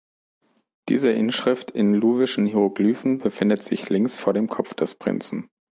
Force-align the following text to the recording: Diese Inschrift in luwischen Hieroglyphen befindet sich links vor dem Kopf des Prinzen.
Diese 0.89 1.11
Inschrift 1.11 1.69
in 1.69 1.93
luwischen 1.93 2.47
Hieroglyphen 2.47 3.19
befindet 3.19 3.61
sich 3.63 3.87
links 3.91 4.17
vor 4.17 4.33
dem 4.33 4.47
Kopf 4.49 4.73
des 4.73 4.95
Prinzen. 4.95 5.51